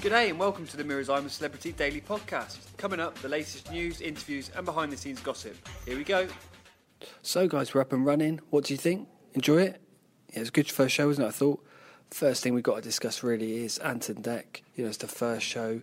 [0.00, 2.56] G'day and welcome to the Mirrors I'm a Celebrity Daily Podcast.
[2.78, 5.54] Coming up, the latest news, interviews, and behind the scenes gossip.
[5.84, 6.26] Here we go.
[7.20, 8.40] So, guys, we're up and running.
[8.48, 9.08] What do you think?
[9.34, 9.82] Enjoy it?
[10.30, 11.28] Yeah, it was a good first show, wasn't it?
[11.28, 11.62] I thought.
[12.10, 14.62] First thing we've got to discuss really is Ant and Dec.
[14.74, 15.82] You know, it's the first show,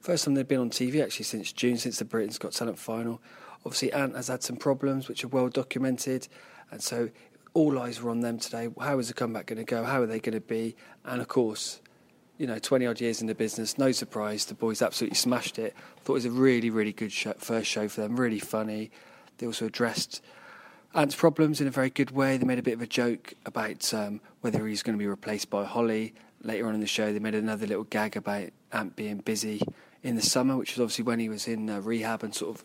[0.00, 3.20] first time they've been on TV actually since June, since the Britain's Got Talent final.
[3.66, 6.26] Obviously, Ant has had some problems which are well documented,
[6.70, 7.10] and so
[7.52, 8.70] all eyes were on them today.
[8.80, 9.84] How is the comeback going to go?
[9.84, 10.74] How are they going to be?
[11.04, 11.82] And of course,
[12.38, 15.74] you know, 20 odd years in the business, no surprise, the boys absolutely smashed it.
[16.02, 18.90] Thought it was a really, really good show, first show for them, really funny.
[19.38, 20.22] They also addressed
[20.94, 22.36] Ant's problems in a very good way.
[22.36, 25.50] They made a bit of a joke about um, whether he's going to be replaced
[25.50, 26.14] by Holly.
[26.42, 29.60] Later on in the show, they made another little gag about Ant being busy
[30.04, 32.64] in the summer, which was obviously when he was in uh, rehab and sort of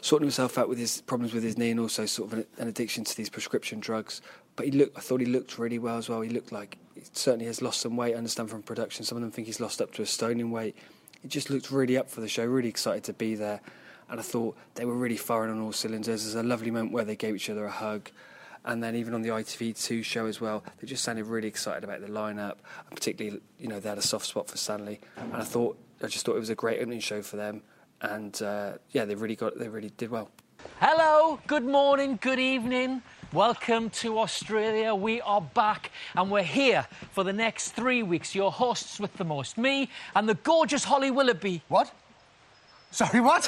[0.00, 2.68] sorting himself out with his problems with his knee and also sort of an, an
[2.68, 4.20] addiction to these prescription drugs.
[4.56, 6.20] But he looked, I thought he looked really well as well.
[6.20, 6.76] He looked like
[7.12, 8.14] certainly has lost some weight.
[8.14, 10.50] I understand from production, some of them think he's lost up to a stone in
[10.50, 10.76] weight.
[11.20, 13.60] He just looked really up for the show, really excited to be there.
[14.08, 16.24] And I thought they were really firing on all cylinders.
[16.24, 18.10] There's a lovely moment where they gave each other a hug.
[18.64, 22.00] And then even on the ITV2 show as well, they just sounded really excited about
[22.00, 22.56] the lineup.
[22.86, 25.00] And particularly, you know, they had a soft spot for Stanley.
[25.16, 27.62] And I thought, I just thought it was a great opening show for them
[28.02, 30.28] and uh, yeah, they really got they really did well.
[30.80, 33.02] Hello, good morning, good evening.
[33.32, 34.94] Welcome to Australia.
[34.94, 38.34] We are back and we're here for the next three weeks.
[38.34, 41.62] Your hosts with the most, me and the gorgeous Holly Willoughby.
[41.68, 41.90] What?
[42.90, 43.46] Sorry, what?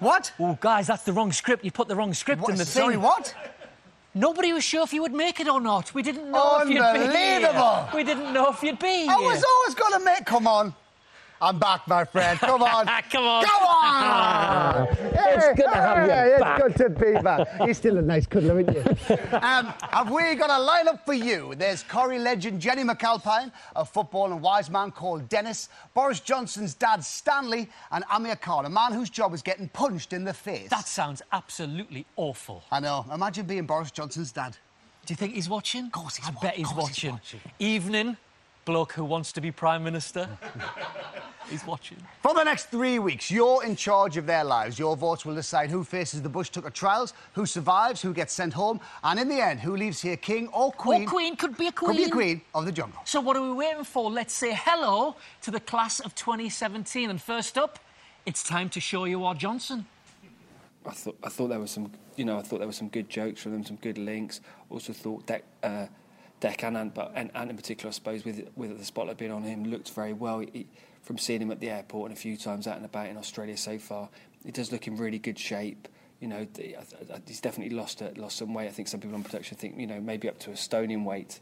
[0.00, 0.32] What?
[0.38, 1.64] Oh, guys, that's the wrong script.
[1.64, 2.50] You put the wrong script what?
[2.50, 2.82] in the thing.
[2.82, 3.34] Sorry, what?
[4.14, 5.94] Nobody was sure if you would make it or not.
[5.94, 7.88] We didn't know if you'd be Unbelievable.
[7.94, 9.12] We didn't know if you'd be here.
[9.12, 9.28] I here.
[9.30, 10.26] was always going to make.
[10.26, 10.74] Come on.
[11.40, 12.38] I'm back, my friend.
[12.38, 12.86] Come on.
[13.10, 13.44] Come on.
[13.44, 13.71] Go on.
[13.84, 16.60] It's good to have you Hey, back.
[16.60, 17.48] It's good to be back.
[17.64, 19.14] You're still a nice cuddler, isn't he?
[19.32, 21.54] um, have we got a lineup for you?
[21.56, 27.04] There's Corrie legend Jenny McAlpine, a football and wise man called Dennis, Boris Johnson's dad
[27.04, 30.70] Stanley, and Amir Khan, a man whose job is getting punched in the face.
[30.70, 32.62] That sounds absolutely awful.
[32.70, 33.04] I know.
[33.12, 34.56] Imagine being Boris Johnson's dad.
[35.06, 35.86] Do you think he's watching?
[35.86, 36.36] Of course he's watching.
[36.36, 37.40] I wa- bet he's of course he's watching.
[37.44, 37.52] watching.
[37.58, 38.16] Evening,
[38.64, 40.28] bloke who wants to be Prime Minister.
[41.52, 41.98] he's watching.
[42.22, 44.78] For the next three weeks, you're in charge of their lives.
[44.78, 48.52] Your votes will decide who faces the Bush Tucker trials, who survives, who gets sent
[48.52, 51.04] home, and in the end, who leaves here king or queen.
[51.04, 51.90] Or queen, could be a queen.
[51.90, 53.00] Could be a queen of the jungle.
[53.04, 54.10] So what are we waiting for?
[54.10, 57.10] Let's say hello to the class of 2017.
[57.10, 57.78] And first up,
[58.26, 59.86] it's time to show you our Johnson.
[60.84, 63.08] I thought I thought there was some you know I thought there were some good
[63.08, 64.40] jokes from them, some good links.
[64.68, 65.44] Also thought that.
[65.62, 65.86] uh,
[66.42, 69.64] Dec and but and in particular, I suppose, with with the spotlight being on him,
[69.64, 70.40] looked very well.
[70.40, 70.66] He,
[71.02, 73.56] from seeing him at the airport and a few times out and about in Australia
[73.56, 74.08] so far,
[74.44, 75.88] he does look in really good shape.
[76.20, 76.46] You know,
[77.26, 78.66] he's definitely lost uh, lost some weight.
[78.66, 81.04] I think some people on production think you know maybe up to a stone in
[81.04, 81.38] weight,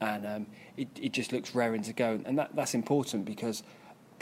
[0.00, 2.20] and um, it, it just looks raring to go.
[2.24, 3.64] And that that's important because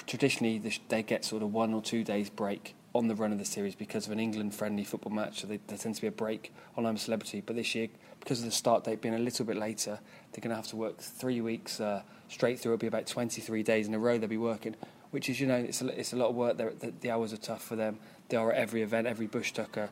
[0.06, 3.44] traditionally they get sort of one or two days break on the run of the
[3.44, 5.40] series because of an England friendly football match.
[5.40, 7.42] So they, there tends to be a break on I'm a Celebrity.
[7.44, 7.88] But this year,
[8.20, 9.98] because of the start date being a little bit later,
[10.32, 12.74] they're going to have to work three weeks uh, straight through.
[12.74, 14.76] It'll be about 23 days in a row they'll be working,
[15.10, 16.58] which is, you know, it's a, it's a lot of work.
[16.58, 17.98] The, the hours are tough for them.
[18.28, 19.88] They are at every event, every Bush Tucker,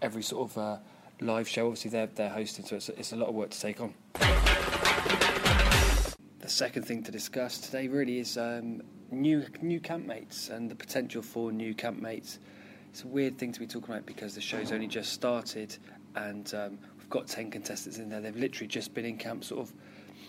[0.00, 0.76] every sort of uh,
[1.20, 1.66] live show.
[1.66, 3.92] Obviously, they're, they're hosting, so it's, it's a lot of work to take on.
[6.38, 11.22] The second thing to discuss today really is um, new new campmates and the potential
[11.22, 12.38] for new campmates.
[12.90, 15.76] It's a weird thing to be talking about because the show's only just started
[16.14, 18.20] and um, we've got 10 contestants in there.
[18.20, 19.74] They've literally just been in camp sort of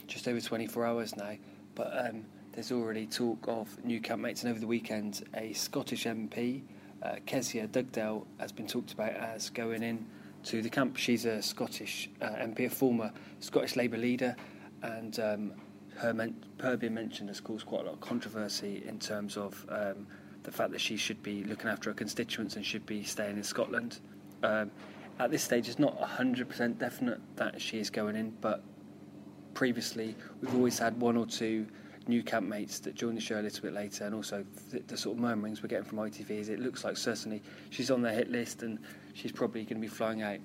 [0.06, 1.38] just over 24 hours now.
[1.76, 6.64] But um, there's already talk of new campmates and over the weekend a Scottish MP,
[7.04, 10.06] uh, Kezia Dugdale, has been talked about as going in
[10.44, 10.98] to the camp.
[10.98, 14.36] She's a Scottish uh, MP, a former Scottish Labour leader
[14.82, 15.52] and um,
[15.98, 19.66] her, men- her being mentioned has caused quite a lot of controversy in terms of
[19.70, 20.08] um,
[20.44, 23.44] the fact that she should be looking after her constituents and should be staying in
[23.44, 24.00] Scotland.
[24.44, 24.72] Um,
[25.20, 28.64] at this stage, it's not 100% definite that she is going in, but
[29.54, 31.66] previously we've always had one or two
[32.08, 35.18] new campmates that join the show a little bit later, and also the, the sort
[35.18, 37.42] of murmurings we're getting from ITV is it looks like certainly
[37.72, 38.80] she's on their hit list and
[39.14, 40.40] she's probably going to be flying out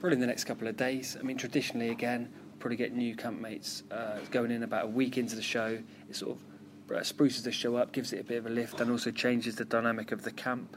[0.00, 1.16] probably in the next couple of days.
[1.18, 2.28] I mean, traditionally, again,
[2.62, 5.76] probably get new campmates uh, going in about a week into the show.
[6.08, 8.80] It sort of uh, spruces the show up, gives it a bit of a lift,
[8.80, 10.76] and also changes the dynamic of the camp.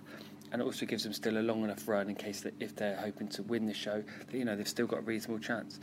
[0.51, 2.95] And it also gives them still a long enough run in case that if they're
[2.95, 5.79] hoping to win the show, that you know they've still got a reasonable chance.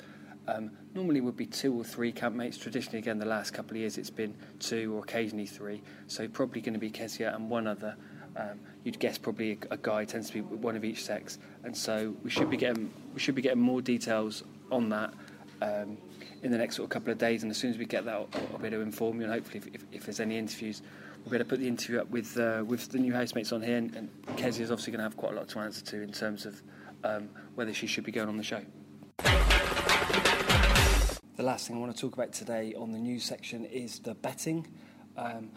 [0.49, 2.60] Um, normally would be two or three campmates.
[2.60, 5.82] Traditionally, again, the last couple of years it's been two or occasionally three.
[6.08, 7.94] So probably going to be Kezia and one other.
[8.37, 11.76] Um, you'd guess probably a, a, guy tends to be one of each sex, and
[11.76, 15.12] so we should be getting we should be getting more details on that
[15.62, 15.97] um,
[16.43, 17.43] in the next sort of couple of days.
[17.43, 19.25] And as soon as we get that, I'll, I'll be able to inform you.
[19.25, 20.82] And hopefully, if, if, if there's any interviews,
[21.25, 23.62] we'll be able to put the interview up with uh, with the new housemates on
[23.62, 23.76] here.
[23.76, 26.12] And, and Kezia is obviously going to have quite a lot to answer to in
[26.12, 26.62] terms of
[27.05, 28.62] um, whether she should be going on the show.
[31.37, 34.14] The last thing I want to talk about today on the news section is the
[34.14, 34.67] betting.
[35.17, 35.50] Um,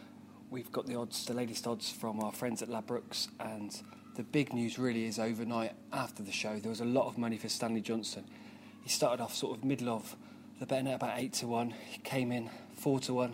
[0.50, 3.78] we've got the odds, the latest odds from our friends at Ladbrokes, and
[4.16, 6.60] the big news really is overnight after the show.
[6.60, 8.26] There was a lot of money for Stanley Johnson.
[8.86, 10.16] He started off sort of middle of
[10.60, 11.74] the betting at about eight to one.
[11.90, 13.34] He came in four to one,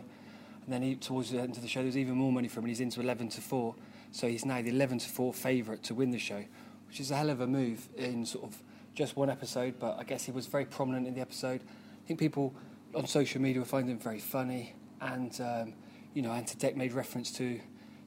[0.64, 2.60] and then he, towards the end of the show, there was even more money for
[2.60, 3.76] him, and he's into eleven to four.
[4.12, 6.46] So he's now the eleven to four favourite to win the show,
[6.88, 8.64] which is a hell of a move in sort of
[8.96, 9.76] just one episode.
[9.78, 11.60] But I guess he was very prominent in the episode.
[12.02, 12.56] I think people
[12.96, 15.74] on social media were finding him very funny, and um,
[16.14, 17.60] you know, Ant and Dec made reference to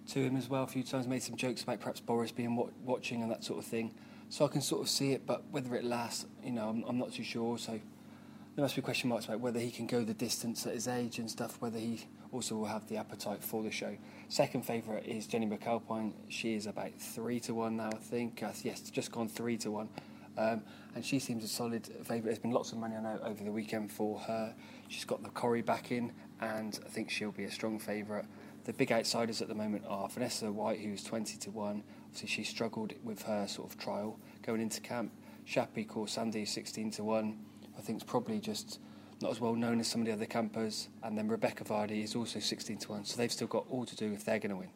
[0.08, 2.68] to him as well a few times, made some jokes about perhaps Boris being wa-
[2.86, 3.92] watching and that sort of thing.
[4.34, 6.98] So I can sort of see it, but whether it lasts, you know, I'm, I'm
[6.98, 7.56] not too sure.
[7.56, 10.88] So there must be question marks about whether he can go the distance at his
[10.88, 13.96] age and stuff, whether he also will have the appetite for the show.
[14.28, 16.14] Second favourite is Jenny McAlpine.
[16.30, 18.42] She is about three to one now, I think.
[18.42, 19.88] Uh, yes, just gone three to one.
[20.36, 20.62] Um,
[20.96, 22.24] and she seems a solid favourite.
[22.24, 24.52] There's been lots of money on her over the weekend for her.
[24.88, 26.10] She's got the Corrie back in,
[26.40, 28.24] and I think she'll be a strong favourite.
[28.64, 31.82] The big outsiders at the moment are Vanessa White, who's 20 to 1.
[32.06, 35.12] Obviously, she struggled with her sort of trial going into camp.
[35.46, 37.38] Shappi Khorsandi, 16 to 1.
[37.76, 38.80] I think it's probably just
[39.20, 40.88] not as well known as some of the other campers.
[41.02, 43.04] And then Rebecca Vardy is also 16 to 1.
[43.04, 44.70] So they've still got all to do if they're going to win.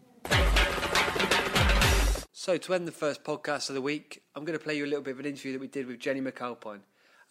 [2.32, 4.86] So, to end the first podcast of the week, I'm going to play you a
[4.86, 6.80] little bit of an interview that we did with Jenny McAlpine.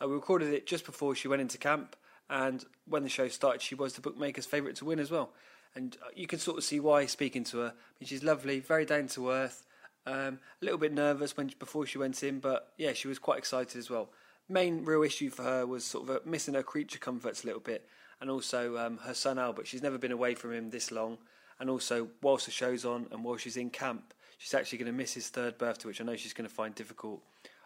[0.01, 1.95] Uh, we recorded it just before she went into camp,
[2.29, 5.31] and when the show started, she was the bookmaker's favourite to win as well.
[5.77, 7.73] And uh, you can sort of see why speaking to her.
[8.01, 9.67] She's lovely, very down to earth,
[10.07, 13.37] um, a little bit nervous when before she went in, but yeah, she was quite
[13.37, 14.09] excited as well.
[14.49, 17.61] Main real issue for her was sort of uh, missing her creature comforts a little
[17.61, 17.87] bit,
[18.19, 19.67] and also um, her son Albert.
[19.67, 21.19] She's never been away from him this long,
[21.59, 24.97] and also whilst the show's on and while she's in camp, she's actually going to
[24.97, 27.21] miss his third birthday, which I know she's going to find difficult.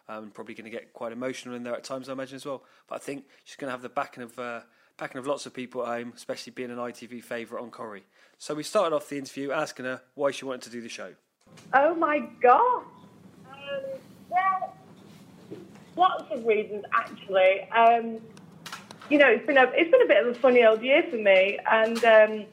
[0.09, 2.63] Um, probably going to get quite emotional in there at times, I imagine as well.
[2.89, 4.61] But I think she's going to have the backing of uh,
[4.97, 8.03] backing of lots of people at home, especially being an ITV favourite on Corrie.
[8.37, 11.13] So we started off the interview asking her why she wanted to do the show.
[11.73, 12.83] Oh my gosh!
[13.49, 13.99] Um,
[14.29, 14.75] well,
[15.95, 17.61] lots of reasons actually.
[17.71, 18.19] Um,
[19.09, 21.17] you know, it's been a it's been a bit of a funny old year for
[21.17, 22.45] me, and um,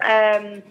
[0.00, 0.62] um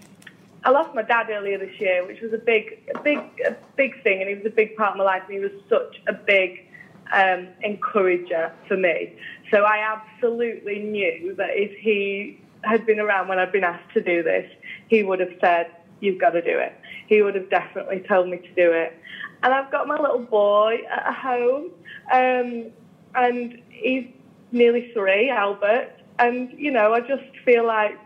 [0.66, 4.02] I lost my dad earlier this year, which was a big, a big, a big
[4.02, 6.14] thing, and he was a big part of my life, and he was such a
[6.14, 6.66] big
[7.14, 9.14] um, encourager for me.
[9.52, 14.02] So I absolutely knew that if he had been around when I'd been asked to
[14.02, 14.50] do this,
[14.88, 15.68] he would have said,
[16.00, 16.74] "You've got to do it."
[17.08, 18.98] He would have definitely told me to do it.
[19.44, 21.72] And I've got my little boy at home,
[22.12, 22.72] um,
[23.14, 24.08] and he's
[24.52, 27.98] nearly three, Albert, and you know I just feel like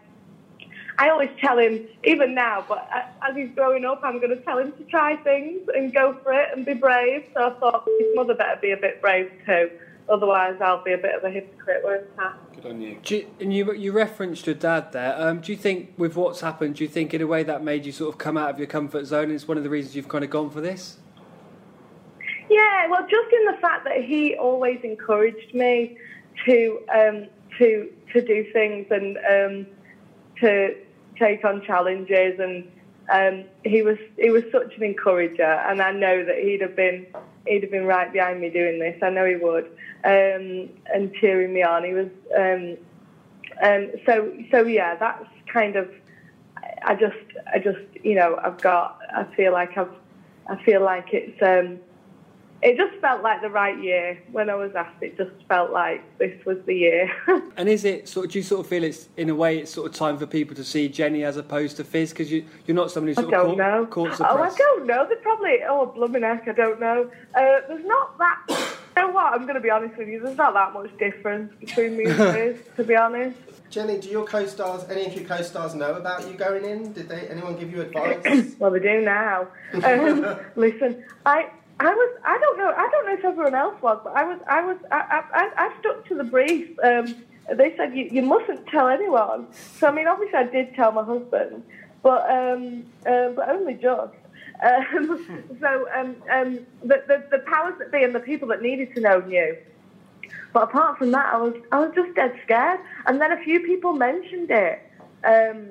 [1.00, 2.90] I always tell him, even now, but
[3.22, 6.34] as he's growing up, I'm going to tell him to try things and go for
[6.34, 7.24] it and be brave.
[7.36, 9.70] So I thought his mother better be a bit brave too.
[10.10, 12.34] Otherwise, I'll be a bit of a hypocrite, won't I?
[12.56, 12.98] Good on you.
[13.06, 15.16] you and you, you referenced your dad there.
[15.22, 17.86] Um, do you think, with what's happened, do you think in a way that made
[17.86, 19.30] you sort of come out of your comfort zone?
[19.30, 20.98] It's one of the reasons you've kind of gone for this?
[22.50, 25.98] Yeah, well, just in the fact that he always encouraged me
[26.46, 27.28] to um,
[27.60, 29.68] to to do things and um,
[30.40, 30.76] to
[31.20, 32.70] take on challenges, and
[33.12, 37.06] um, he was he was such an encourager, and I know that he'd have been
[37.46, 38.98] he'd have been right behind me doing this.
[39.02, 39.66] I know he would,
[40.04, 41.84] um, and cheering me on.
[41.84, 42.78] He was, um,
[43.64, 44.96] um, so so yeah.
[44.96, 45.90] That's kind of.
[46.84, 47.16] I just
[47.54, 49.94] I just you know I've got I feel like I've
[50.50, 51.80] I feel like it's um,
[52.62, 55.02] it just felt like the right year when I was asked.
[55.02, 57.12] It just felt like this was the year.
[57.58, 58.26] and is it sort?
[58.26, 60.26] Of, do you sort of feel it's in a way it's sort of time for
[60.26, 63.34] people to see Jenny as opposed to Fiz because you you're not somebody who sort
[63.34, 63.86] I don't of know.
[63.86, 65.06] Caught, oh, I don't know.
[65.08, 67.10] They're probably oh blooming heck, I don't know.
[67.36, 68.44] Uh, there's not that.
[68.98, 69.34] you know what?
[69.34, 70.20] I'm going to be honest with you.
[70.20, 73.38] There's not that much difference between me and Fiz, to be honest.
[73.70, 76.94] Jenny, do your co-stars, any of your co-stars know about you going in?
[76.94, 77.28] Did they?
[77.28, 78.56] Anyone give you advice?
[78.58, 79.48] well, they do now.
[79.84, 82.20] Um, listen, I I was.
[82.26, 82.74] I don't know.
[82.76, 84.40] I don't know if everyone else was, but I was.
[84.48, 84.78] I was.
[84.92, 85.22] I.
[85.34, 86.78] I, I stuck to the brief.
[86.84, 89.48] Um, they said you, you mustn't tell anyone.
[89.80, 91.64] So I mean, obviously, I did tell my husband,
[92.02, 94.14] but um, uh, but only just.
[94.64, 98.94] Um, so um, um, the, the the powers that be and the people that needed
[98.96, 99.56] to know knew.
[100.54, 102.80] But apart from that, I was I was just dead scared.
[103.06, 104.82] And then a few people mentioned it.
[105.24, 105.70] Um,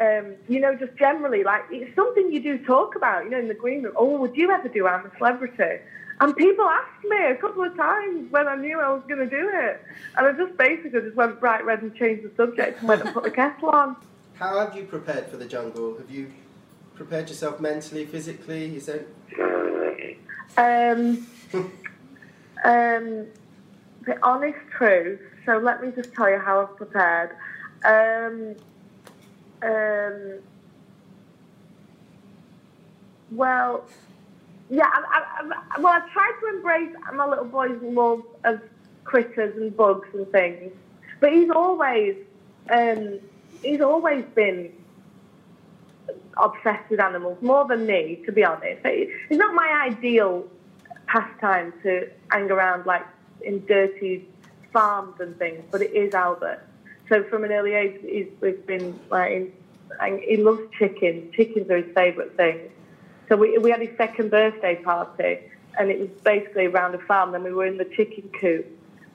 [0.00, 3.24] um, you know, just generally, like it's something you do talk about.
[3.24, 3.94] You know, in the green room.
[3.96, 5.82] Oh, would you ever do I'm a celebrity?
[6.20, 9.28] And people asked me a couple of times when I knew I was going to
[9.28, 9.82] do it,
[10.16, 13.12] and I just basically just went bright red and changed the subject and went and
[13.12, 13.96] put the kettle on.
[14.34, 15.96] How have you prepared for the jungle?
[15.96, 16.32] Have you
[16.94, 18.76] prepared yourself mentally, physically?
[18.76, 19.04] Is there...
[20.56, 21.26] Um,
[22.64, 23.26] um,
[24.06, 25.20] the honest truth.
[25.46, 27.36] So let me just tell you how I've prepared.
[27.84, 28.56] Um,
[29.62, 30.38] um,
[33.30, 33.84] well,
[34.70, 38.60] yeah, I, I, I, well, I've tried to embrace my little boy's love of
[39.04, 40.72] critters and bugs and things,
[41.20, 42.16] but he's always,
[42.70, 43.20] um,
[43.62, 44.72] he's always been
[46.36, 48.80] obsessed with animals more than me, to be honest.
[48.84, 50.46] It's not my ideal
[51.06, 53.06] pastime to hang around like
[53.42, 54.26] in dirty
[54.72, 56.66] farms and things, but it is Albert.
[57.08, 59.52] So from an early age, he's, he's been like,
[60.26, 61.34] he loves chickens.
[61.34, 62.70] Chickens are his favourite thing.
[63.28, 65.40] So we, we had his second birthday party,
[65.78, 67.32] and it was basically around a farm.
[67.32, 68.66] Then we were in the chicken coop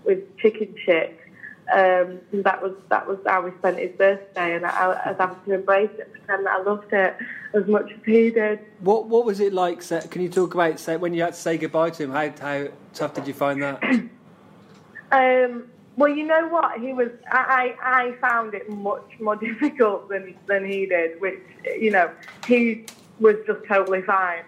[0.03, 1.23] with chicken chicks.
[1.71, 5.17] Um, and that was that was how we spent his birthday, and I, I was
[5.19, 7.15] having to embrace it, and pretend that I loved it
[7.53, 8.59] as much as he did.
[8.79, 9.87] What What was it like?
[10.09, 12.11] Can you talk about when you had to say goodbye to him?
[12.11, 13.83] How how tough did you find that?
[15.11, 15.65] um,
[15.99, 16.79] well, you know what?
[16.79, 17.09] He was.
[17.29, 22.09] I, I found it much more difficult than than he did, which you know
[22.47, 22.85] he
[23.19, 24.43] was just totally fine.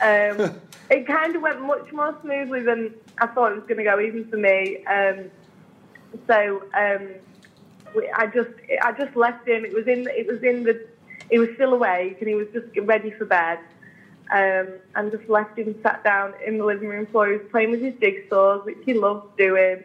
[0.00, 0.58] Um,
[0.90, 4.00] it kind of went much more smoothly than I thought it was going to go,
[4.00, 4.82] even for me.
[4.86, 5.30] Um,
[6.26, 7.08] so um,
[8.16, 8.50] I just
[8.82, 9.66] I just left him.
[9.66, 10.86] It was in it was in the
[11.30, 13.58] he was still awake and he was just ready for bed.
[14.32, 17.26] Um, and just left him sat down in the living room floor.
[17.26, 19.84] He was playing with his jigsaws, which he loved doing.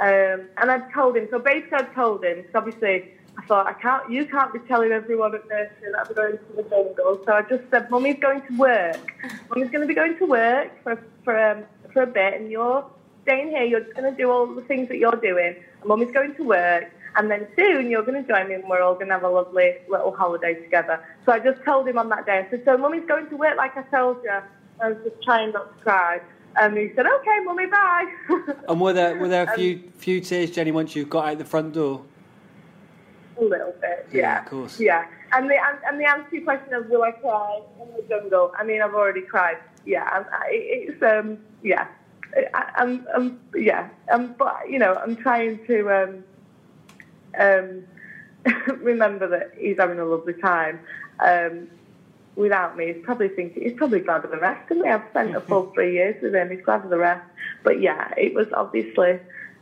[0.00, 3.72] Um, and I'd told him, so basically I'd told him, because obviously I thought, I
[3.74, 7.20] can't, you can't be telling everyone at nursery that I'm going to the jungle.
[7.24, 9.12] So I just said, Mummy's going to work.
[9.50, 12.84] Mummy's going to be going to work for, for, um, for a bit, and you're
[13.26, 13.64] staying here.
[13.64, 15.56] You're just going to do all the things that you're doing.
[15.80, 16.90] And Mummy's going to work.
[17.16, 19.28] And then soon you're going to join me and we're all going to have a
[19.30, 21.02] lovely little holiday together.
[21.24, 23.56] So I just told him on that day, I said, so Mummy's going to work
[23.56, 24.38] like I told you.
[24.82, 26.20] I was just trying not to cry.
[26.58, 28.06] And he said, "Okay, mummy, bye."
[28.68, 31.38] and were there were there a few um, few tears, Jenny, once you got out
[31.38, 32.02] the front door?
[33.38, 34.20] A little bit, yeah.
[34.20, 34.42] yeah.
[34.42, 34.80] Of course.
[34.80, 38.02] Yeah, and the and the answer to your question of will I cry in the
[38.08, 38.52] jungle?
[38.58, 39.58] I mean, I've already cried.
[39.84, 41.86] Yeah, it's um yeah,
[42.54, 46.24] I, I'm, I'm yeah, um, but you know, I'm trying to um
[47.38, 47.84] um
[48.78, 50.80] remember that he's having a lovely time.
[51.20, 51.68] Um,
[52.36, 52.92] without me.
[52.92, 54.90] He's probably thinking he's probably glad of the rest And.
[54.90, 56.50] I've spent a full three years with him.
[56.50, 57.26] He's glad of the rest.
[57.62, 59.18] But yeah, it was obviously,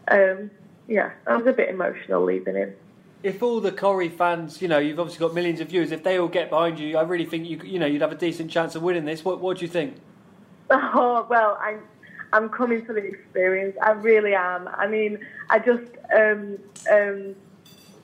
[0.09, 0.51] um,
[0.89, 2.75] yeah, I was a bit emotional leaving him.
[3.23, 5.93] If all the Corrie fans, you know, you've obviously got millions of viewers.
[5.93, 8.17] If they all get behind you, I really think you, you know, you'd have a
[8.17, 9.25] decent chance of winning this.
[9.25, 9.97] What, what do you think?
[10.71, 11.81] Oh well, I'm,
[12.33, 13.77] I'm coming for the experience.
[13.83, 14.67] I really am.
[14.69, 16.59] I mean, I just, um,
[16.91, 17.37] um,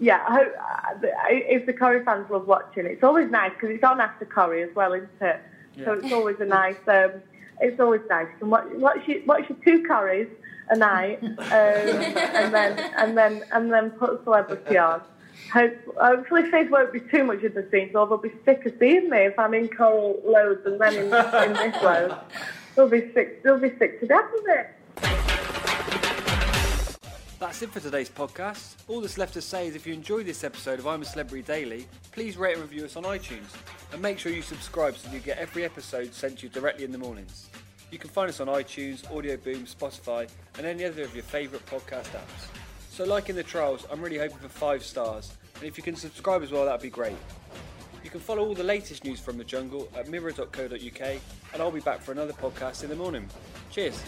[0.00, 3.84] yeah, I hope, uh, if the Corrie fans love watching, it's always nice because it's
[3.84, 5.40] on after Corrie as well, isn't it?
[5.76, 5.84] Yeah.
[5.84, 6.76] So it's always a nice.
[6.88, 7.12] Um,
[7.60, 8.26] it's always nice.
[8.32, 10.30] You can watch, watch, your, watch your two Corries
[10.70, 15.02] a night, um, and then and then and then put celebrity on.
[15.52, 18.72] Hope, hopefully, Faith won't be too much in the scenes, or they'll be sick of
[18.80, 22.16] seeing me if I'm in Corrie loads and then in, in this load.
[22.76, 23.42] They'll be sick.
[23.42, 24.70] They'll be sick to death of it.
[27.40, 28.74] That's it for today's podcast.
[28.86, 31.42] All that's left to say is if you enjoyed this episode of I'm a Celebrity
[31.42, 33.56] Daily, please rate and review us on iTunes
[33.94, 36.92] and make sure you subscribe so you get every episode sent to you directly in
[36.92, 37.48] the mornings.
[37.90, 40.28] You can find us on iTunes, Audioboom, Spotify,
[40.58, 42.50] and any other of your favourite podcast apps.
[42.90, 45.96] So, like in the trials, I'm really hoping for five stars, and if you can
[45.96, 47.16] subscribe as well, that'd be great.
[48.04, 51.80] You can follow all the latest news from the jungle at mirror.co.uk, and I'll be
[51.80, 53.26] back for another podcast in the morning.
[53.70, 53.98] Cheers.